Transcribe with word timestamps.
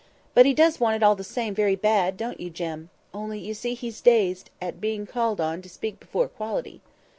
—But 0.33 0.47
he 0.47 0.53
does 0.55 0.79
want 0.79 0.95
it 0.95 1.03
all 1.03 1.15
the 1.15 1.23
same, 1.23 1.53
very 1.53 1.75
bad—don't 1.75 2.39
you, 2.39 2.49
Jem?—only, 2.49 3.37
you 3.37 3.53
see, 3.53 3.75
he's 3.75 4.01
dazed 4.01 4.49
at 4.59 4.81
being 4.81 5.05
called 5.05 5.39
on 5.39 5.61
to 5.61 5.69
speak 5.69 5.99
before 5.99 6.27
quality." 6.27 6.81